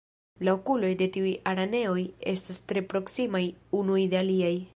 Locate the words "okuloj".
0.55-0.89